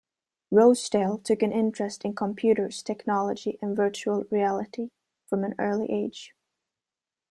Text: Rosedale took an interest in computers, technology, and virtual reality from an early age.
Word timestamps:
Rosedale 0.49 1.19
took 1.19 1.43
an 1.43 1.51
interest 1.51 2.03
in 2.05 2.15
computers, 2.15 2.81
technology, 2.81 3.59
and 3.61 3.77
virtual 3.77 4.23
reality 4.31 4.89
from 5.27 5.43
an 5.43 5.53
early 5.59 5.91
age. 5.91 6.33